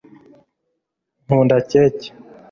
[1.23, 2.07] nkunda keke